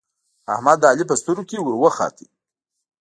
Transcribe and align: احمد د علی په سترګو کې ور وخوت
احمد 0.53 0.77
د 0.79 0.83
علی 0.91 1.03
په 1.09 1.15
سترګو 1.21 1.47
کې 1.49 1.57
ور 1.61 1.75
وخوت 1.83 2.15